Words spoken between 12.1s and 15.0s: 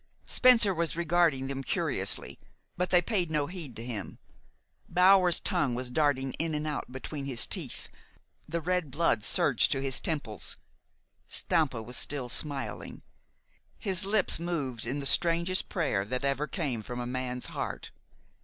smiling. His lips moved